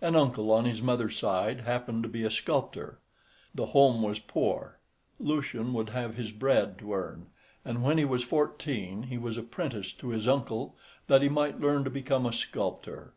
An 0.00 0.14
uncle 0.14 0.52
on 0.52 0.66
his 0.66 0.80
mother's 0.80 1.18
side 1.18 1.62
happened 1.62 2.04
to 2.04 2.08
be 2.08 2.22
a 2.22 2.30
sculptor. 2.30 3.00
The 3.52 3.66
home 3.74 4.02
was 4.02 4.20
poor, 4.20 4.78
Lucian 5.18 5.72
would 5.74 5.88
have 5.88 6.14
his 6.14 6.30
bread 6.30 6.78
to 6.78 6.94
earn, 6.94 7.26
and 7.64 7.82
when 7.82 7.98
he 7.98 8.04
was 8.04 8.22
fourteen 8.22 9.02
he 9.02 9.18
was 9.18 9.36
apprenticed 9.36 9.98
to 9.98 10.10
his 10.10 10.28
uncle 10.28 10.76
that 11.08 11.22
he 11.22 11.28
might 11.28 11.58
learn 11.60 11.82
to 11.82 11.90
become 11.90 12.24
a 12.24 12.32
sculptor. 12.32 13.14